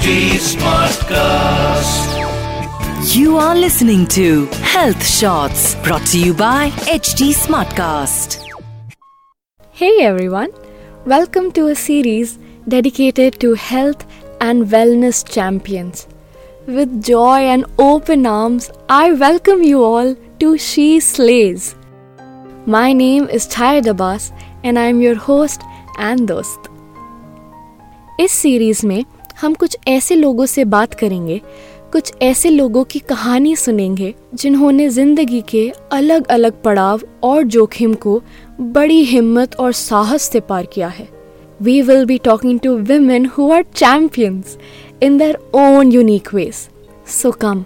[0.00, 2.12] HT Smartcast.
[3.14, 8.38] You are listening to Health Shots brought to you by HT Smartcast.
[9.72, 10.48] Hey everyone,
[11.04, 14.06] welcome to a series dedicated to health
[14.40, 16.08] and wellness champions.
[16.66, 21.74] With joy and open arms, I welcome you all to She Slays.
[22.64, 24.32] My name is Chaya Dabas
[24.64, 25.60] and I'm your host
[25.98, 26.70] and dost.
[28.20, 29.04] इस series में
[29.40, 31.40] हम कुछ ऐसे लोगों से बात करेंगे
[31.92, 38.20] कुछ ऐसे लोगों की कहानी सुनेंगे जिन्होंने ज़िंदगी के अलग अलग पड़ाव और जोखिम को
[38.60, 41.08] बड़ी हिम्मत और साहस से पार किया है
[41.62, 44.56] we will be talking to women who are champions
[45.02, 46.68] in their own unique ways
[47.12, 47.64] so come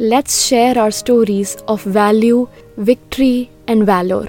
[0.00, 2.46] let's share our stories of value,
[2.78, 4.28] victory, and valor.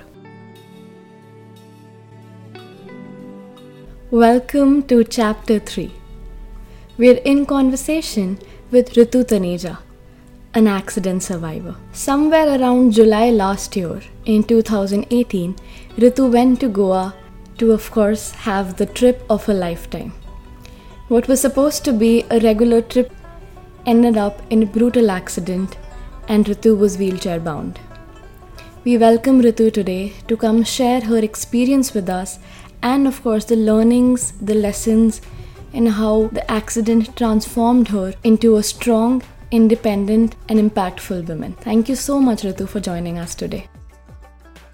[4.12, 5.98] Welcome to Chapter 3.
[6.99, 8.40] We're in conversation
[8.71, 9.77] with Ritu Taneja,
[10.54, 11.77] an accident survivor.
[11.93, 15.55] Somewhere around July last year, in 2018,
[15.96, 17.15] Ritu went to Goa
[17.57, 20.12] to, of course, have the trip of a lifetime.
[21.07, 23.13] What was supposed to be a regular trip
[23.85, 25.77] ended up in a brutal accident,
[26.27, 27.79] and Ritu was wheelchair bound.
[28.84, 32.40] We welcome Ritu today to come share her experience with us
[32.84, 35.21] and, of course, the learnings, the lessons,
[35.73, 41.53] and how the accident transformed her into a strong, independent, and impactful woman.
[41.53, 43.67] Thank you so much, Ritu, for joining us today.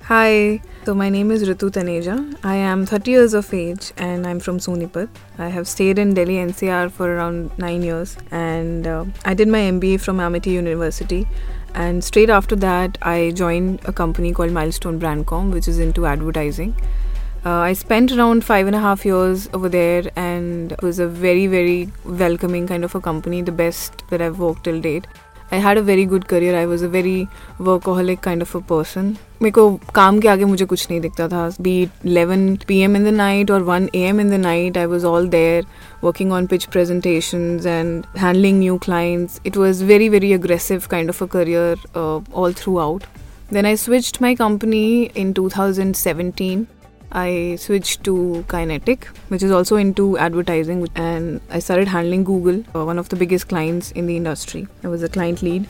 [0.07, 2.37] Hi, so my name is Ritu Taneja.
[2.43, 5.09] I am 30 years of age and I'm from Sonipat.
[5.39, 9.61] I have stayed in Delhi NCR for around 9 years and uh, I did my
[9.61, 11.27] MBA from Amity University.
[11.73, 16.79] And straight after that, I joined a company called Milestone Brandcom, which is into advertising.
[17.44, 21.06] Uh, I spent around five and a half years over there, and it was a
[21.06, 25.06] very, very welcoming kind of a company, the best that I've worked till date.
[25.52, 26.56] I had a very good career.
[26.56, 27.28] I was a very
[27.58, 29.16] workaholic kind of a person.
[29.42, 31.74] मेरे को काम के आगे मुझे कुछ नहीं दिखता था B
[32.06, 32.96] 11 p.m.
[32.96, 34.20] in the night or 1 a.m.
[34.20, 35.62] in the night I was all there
[36.02, 41.22] working on pitch presentations and handling new clients it was very very aggressive kind of
[41.22, 43.08] a career uh, all throughout
[43.50, 46.66] then I switched my company in 2017
[47.12, 52.84] I switched to Kinetic, which is also into advertising, and I started handling Google, uh,
[52.84, 54.68] one of the biggest clients in the industry.
[54.84, 55.66] I was a client lead.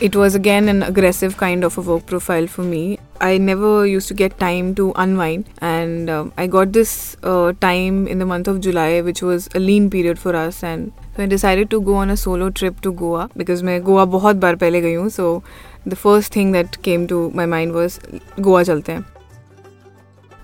[0.00, 2.98] It was again an aggressive kind of a work profile for me.
[3.20, 8.06] I never used to get time to unwind, and uh, I got this uh, time
[8.06, 11.26] in the month of July, which was a lean period for us, and so I
[11.26, 14.80] decided to go on a solo trip to Goa because मैं गोवा बहुत बार पहले
[14.80, 15.42] गई हूँ so
[15.85, 17.99] the first thing that came to my mind was
[18.41, 19.03] Goa chalte.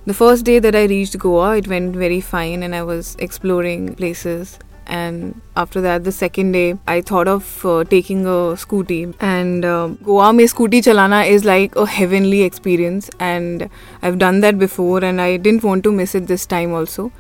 [0.06, 3.96] The first day that I reached Goa, it went very fine and I was exploring
[3.96, 4.58] places.
[4.88, 9.14] And after that, the second day, I thought of uh, taking a scooty.
[9.20, 13.10] And uh, Goa mein scooty chalana is like a heavenly experience.
[13.20, 13.70] And
[14.02, 17.12] I've done that before and I didn't want to miss it this time also.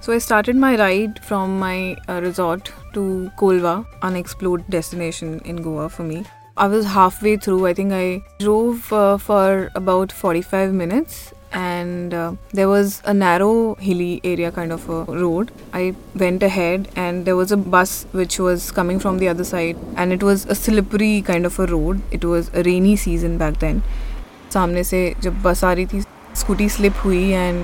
[0.00, 5.88] So I started my ride from my uh, resort to Colva, unexplored destination in Goa
[5.88, 6.24] for me.
[6.57, 7.65] I was halfway through.
[7.67, 13.75] I think I drove uh, for about 45 minutes and uh, there was a narrow
[13.75, 18.39] hilly area kind of a road i went ahead and there was a bus which
[18.39, 22.01] was coming from the other side and it was a slippery kind of a road
[22.11, 23.83] it was a rainy season back then
[24.53, 26.01] सामने से जब बस आ रही थी
[26.39, 27.63] scooty slip हुई and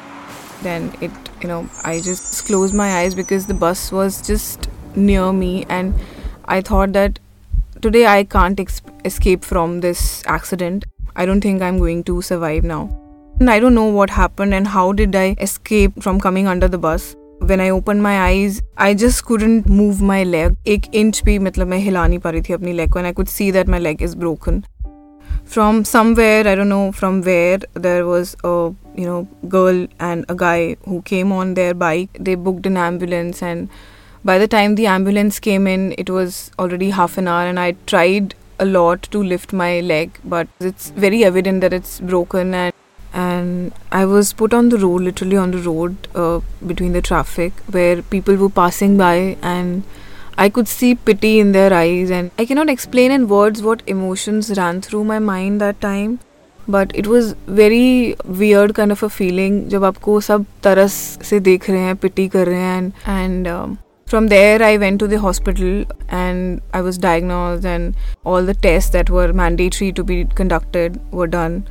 [0.63, 4.66] then it you know i just closed my eyes because the bus was just
[5.09, 6.01] near me and
[6.55, 7.19] i thought that
[7.83, 10.85] today i can't ex- escape from this accident
[11.16, 12.81] i don't think i'm going to survive now
[13.39, 16.77] and i don't know what happened and how did i escape from coming under the
[16.77, 20.55] bus when I opened my eyes, I just couldn't move my leg.
[20.67, 23.13] एक inch भी मतलब मैं हिला नहीं पा रही थी अपनी leg को and I
[23.19, 24.63] could see that my leg is broken.
[25.53, 28.51] From somewhere, I don't know from where, there was a
[28.95, 32.19] you know girl and a guy who came on their bike.
[32.19, 33.69] They booked an ambulance and
[34.24, 37.75] by the time the ambulance came in, it was already half an hour and I
[37.86, 42.74] tried a lot to lift my leg, but it's very evident that it's broken and
[43.12, 47.53] and I was put on the road, literally on the road uh, between the traffic,
[47.71, 49.83] where people were passing by, and
[50.38, 54.56] I could see pity in their eyes, and I cannot explain in words what emotions
[54.56, 56.19] ran through my mind that time.
[56.68, 60.94] But it was very weird kind of a feeling जब आपको सब तरस
[61.30, 63.77] से देख रहे हैं पिटी कर रहे हैं and um,
[64.14, 68.90] from there I went to the hospital and I was diagnosed and all the tests
[68.90, 71.66] that were mandatory to be conducted were done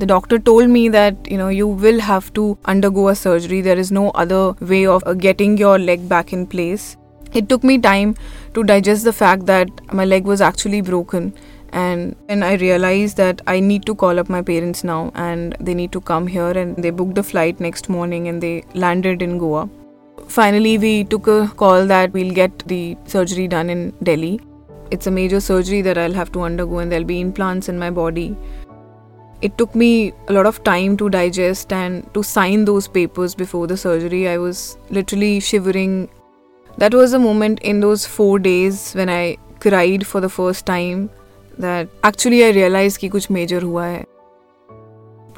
[0.00, 3.60] The doctor told me that, you know, you will have to undergo a surgery.
[3.62, 6.96] There is no other way of getting your leg back in place.
[7.32, 8.14] It took me time
[8.54, 11.34] to digest the fact that my leg was actually broken.
[11.72, 15.74] And then I realized that I need to call up my parents now and they
[15.74, 16.52] need to come here.
[16.62, 18.54] And they booked a flight next morning and they
[18.86, 19.68] landed in Goa.
[20.27, 24.39] Finally, we took a call that we'll get the surgery done in Delhi.
[24.91, 27.89] It's a major surgery that I'll have to undergo, and there'll be implants in my
[27.89, 28.35] body
[29.43, 33.67] it took me a lot of time to digest and to sign those papers before
[33.67, 34.27] the surgery.
[34.29, 36.09] I was literally shivering.
[36.77, 41.09] That was a moment in those four days when I cried for the first time
[41.57, 44.05] that actually I realized कि कुछ major हुआ है.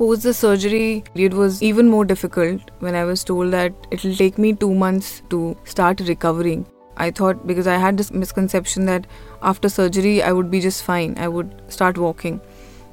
[0.01, 4.15] Post the surgery, it was even more difficult when I was told that it will
[4.15, 6.65] take me two months to start recovering.
[6.97, 9.07] I thought because I had this misconception that
[9.43, 12.41] after surgery I would be just fine, I would start walking.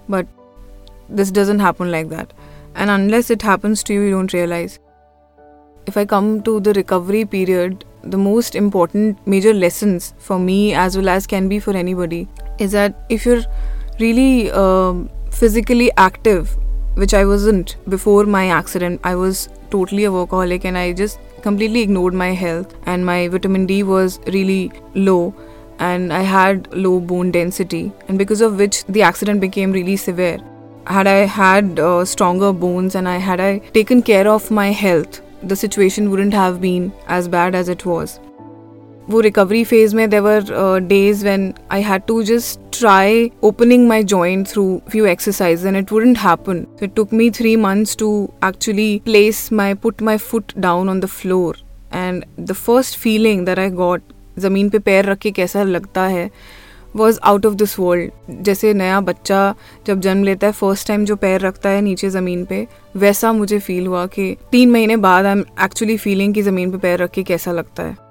[0.09, 0.27] But
[1.07, 2.33] this doesn't happen like that.
[2.75, 4.77] And unless it happens to you, you don't realize.
[5.85, 10.97] If I come to the recovery period, the most important major lessons for me, as
[10.97, 12.27] well as can be for anybody,
[12.59, 13.45] is that if you're
[13.97, 16.57] really um, physically active,
[16.97, 21.81] which I wasn't before my accident, I was totally a workaholic and I just completely
[21.81, 25.33] ignored my health, and my vitamin D was really low
[25.79, 30.39] and I had low bone density, and because of which the accident became really severe
[30.87, 35.21] had I had uh, stronger bones and I had I taken care of my health,
[35.43, 38.19] the situation wouldn't have been as bad as it was.
[39.09, 44.47] वो recovery phase में there were days when I had to just try opening my joint
[44.47, 48.09] through few exercise and it wouldn't happen it took me three months to
[48.45, 51.57] actually place my put my foot down on the floor
[51.93, 54.01] and the first feeling that I got
[54.39, 56.29] ज़मीन पे पैर रख के कैसा लगता है
[56.95, 59.53] was out of this world जैसे नया बच्चा
[59.87, 62.65] जब जन्म लेता है फ़र्स्ट टाइम जो पैर रखता है नीचे ज़मीन पे,
[62.97, 66.77] वैसा मुझे फील हुआ कि तीन महीने बाद आई एम एक्चुअली फीलिंग कि ज़मीन पे
[66.77, 68.06] पैर रख के कैसा लगता है।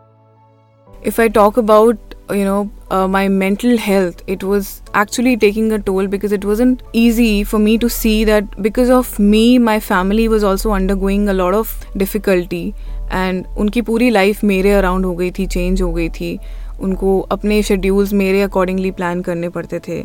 [1.08, 5.80] If I talk about you know uh, my mental health it was actually taking a
[5.80, 10.28] toll because it wasn't easy for me to see that because of me my family
[10.28, 12.64] was also undergoing a lot of difficulty
[13.12, 16.38] and उनकी पूरी life मेरे around हो गई थी change हो गई थी
[16.82, 20.04] उनको अपने शेड्यूल्स मेरे अकॉर्डिंगली प्लान करने पड़ते थे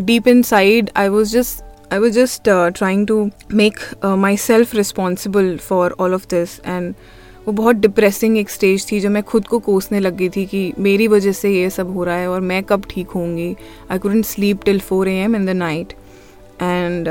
[0.00, 5.56] deep in side I was just I was just trying to make my self responsible
[5.68, 6.94] for all of this and
[7.45, 10.73] वो बहुत डिप्रेसिंग एक स्टेज थी जो मैं खुद को कोसने लग गई थी कि
[10.79, 13.55] मेरी वजह से ये सब हो रहा है और मैं कब ठीक होंगी।
[13.91, 15.93] I couldn't sleep till four A M in the night
[16.61, 17.09] and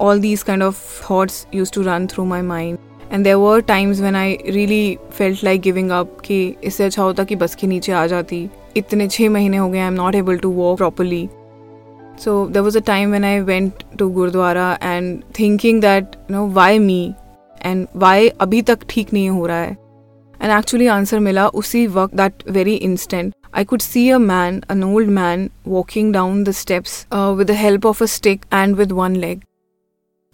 [0.00, 2.78] all these kind of thoughts used to run through my mind
[3.12, 7.24] and there were times when I really felt like giving up कि इससे अच्छा होता
[7.24, 10.38] कि बस के नीचे आ जाती। इतने छः महीने हो गए I am not able
[10.38, 11.28] to walk properly
[12.24, 16.78] so there was a time when I went to gurdwara and thinking that no why
[16.78, 17.14] me
[17.65, 19.77] and Y अभी तक ठीक नहीं हो रहा है
[20.41, 24.83] एंड एक्चुअली आंसर मिला उसी वक्त that very instant I could see a man, an
[24.83, 28.91] old man, walking down the steps uh, with the help of a stick and with
[28.91, 29.45] one leg.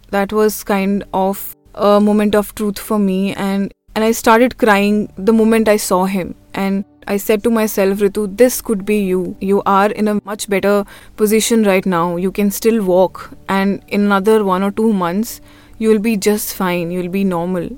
[0.10, 5.14] That was kind of a moment of truth for me and and I started crying
[5.18, 9.36] the moment I saw him and I said to myself Ritu this could be you
[9.40, 14.02] you are in a much better position right now you can still walk and in
[14.02, 15.42] another 1 or 2 months
[15.79, 17.69] you will be just fine you will be normal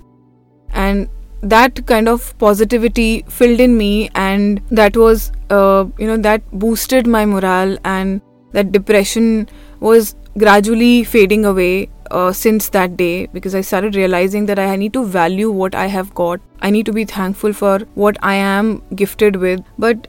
[0.73, 1.09] and
[1.43, 7.07] that kind of positivity filled in me and that was uh, you know that boosted
[7.07, 8.21] my morale and
[8.53, 9.49] that depression
[9.81, 14.93] was gradually fading away uh, since that day because I started realizing that I need
[14.95, 16.41] to value what I have got.
[16.61, 19.61] I need to be thankful for what I am gifted with.
[19.79, 20.09] But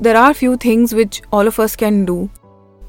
[0.00, 2.30] there are few things which all of us can do.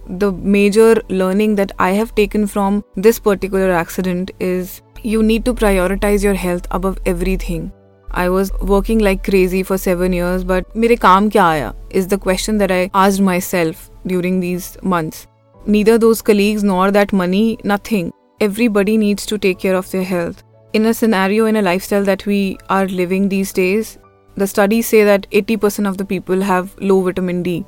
[0.07, 5.53] The major learning that I have taken from this particular accident is you need to
[5.53, 7.72] prioritize your health above everything.
[8.12, 12.17] I was working like crazy for seven years, but mere kaam kya aaya is the
[12.17, 15.27] question that I asked myself during these months.
[15.65, 20.43] Neither those colleagues nor that money, nothing everybody needs to take care of their health.
[20.74, 23.98] In a scenario, in a lifestyle that we are living these days,
[24.36, 27.65] the studies say that 80% of the people have low vitamin D.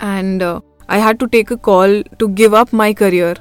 [0.00, 0.60] And uh,
[0.94, 3.34] I had to take a call to give up my career.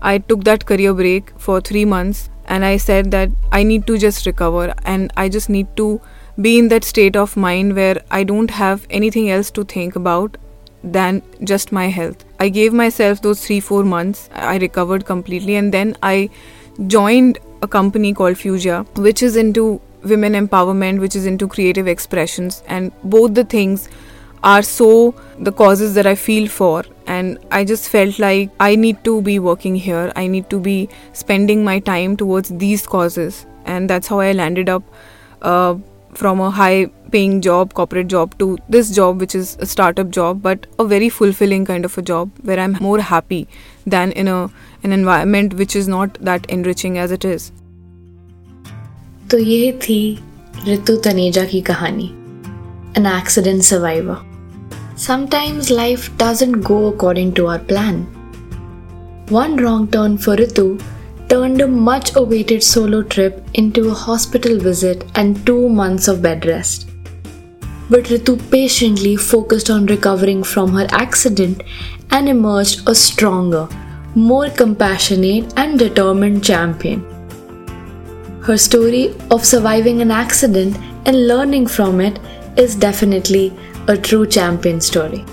[0.00, 3.98] I took that career break for three months and I said that I need to
[3.98, 6.00] just recover and I just need to
[6.40, 10.36] be in that state of mind where I don't have anything else to think about
[10.84, 12.24] than just my health.
[12.38, 14.28] I gave myself those three, four months.
[14.32, 16.30] I recovered completely, and then I
[16.86, 22.62] joined a company called Fuzia, which is into women empowerment, which is into creative expressions,
[22.66, 23.88] and both the things
[24.42, 29.03] are so the causes that I feel for and I just felt like I need
[29.03, 30.11] to be working here.
[30.15, 34.69] I need to be spending my time towards these causes, and that's how I landed
[34.69, 34.83] up
[35.41, 35.75] uh,
[36.13, 40.41] from a high paying job, corporate job, to this job, which is a startup job,
[40.41, 43.47] but a very fulfilling kind of a job where I'm more happy
[43.85, 44.49] than in a
[44.83, 47.51] an environment which is not that enriching as it is.
[49.31, 50.19] तो ये थी
[50.67, 52.13] ऋतु तनेजा की कहानी
[52.97, 54.30] an accident survivor.
[54.94, 58.02] Sometimes life doesn't go according to our plan.
[59.30, 60.82] One wrong turn for Ritu
[61.28, 66.44] turned a much awaited solo trip into a hospital visit and two months of bed
[66.44, 66.90] rest.
[67.88, 71.62] But Ritu patiently focused on recovering from her accident
[72.10, 73.66] and emerged a stronger,
[74.14, 77.00] more compassionate, and determined champion.
[78.42, 82.18] Her story of surviving an accident and learning from it
[82.58, 83.56] is definitely
[83.88, 85.24] a true champion story.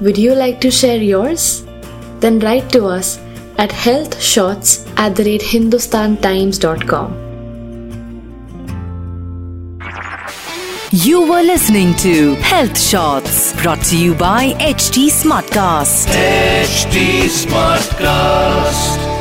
[0.00, 1.64] Would you like to share yours?
[2.20, 3.18] Then write to us
[3.58, 7.22] at healthshots at the rate hindustantimes.com.
[10.90, 16.06] You were listening to Health Shots brought to you by HT Smartcast.
[16.08, 19.11] HT Smartcast.